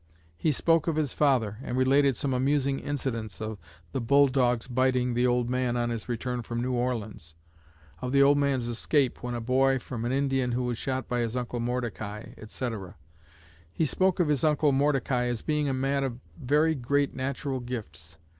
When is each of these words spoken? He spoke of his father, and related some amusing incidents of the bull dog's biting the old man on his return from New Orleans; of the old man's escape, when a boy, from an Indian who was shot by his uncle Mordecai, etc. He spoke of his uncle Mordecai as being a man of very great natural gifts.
He 0.35 0.51
spoke 0.51 0.87
of 0.87 0.95
his 0.95 1.13
father, 1.13 1.59
and 1.61 1.77
related 1.77 2.17
some 2.17 2.33
amusing 2.33 2.79
incidents 2.79 3.39
of 3.39 3.59
the 3.91 4.01
bull 4.01 4.29
dog's 4.29 4.67
biting 4.67 5.13
the 5.13 5.27
old 5.27 5.47
man 5.47 5.77
on 5.77 5.91
his 5.91 6.09
return 6.09 6.41
from 6.41 6.59
New 6.59 6.71
Orleans; 6.73 7.35
of 8.01 8.11
the 8.11 8.23
old 8.23 8.39
man's 8.39 8.65
escape, 8.65 9.21
when 9.21 9.35
a 9.35 9.39
boy, 9.41 9.77
from 9.77 10.03
an 10.03 10.11
Indian 10.11 10.53
who 10.53 10.63
was 10.63 10.79
shot 10.79 11.07
by 11.07 11.19
his 11.19 11.35
uncle 11.35 11.59
Mordecai, 11.59 12.33
etc. 12.39 12.95
He 13.71 13.85
spoke 13.85 14.19
of 14.19 14.27
his 14.29 14.43
uncle 14.43 14.71
Mordecai 14.71 15.25
as 15.25 15.43
being 15.43 15.69
a 15.69 15.71
man 15.71 16.03
of 16.03 16.23
very 16.35 16.73
great 16.73 17.13
natural 17.13 17.59
gifts. 17.59 18.17